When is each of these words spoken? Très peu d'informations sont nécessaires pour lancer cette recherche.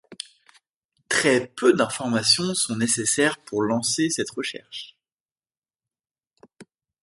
Très 1.09 1.45
peu 1.45 1.73
d'informations 1.73 2.55
sont 2.55 2.75
nécessaires 2.75 3.37
pour 3.37 3.61
lancer 3.61 4.09
cette 4.09 4.31
recherche. 4.31 4.97